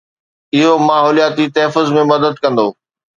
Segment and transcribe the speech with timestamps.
[0.55, 2.67] اهو ماحولياتي تحفظ ۾ مدد ڪندو.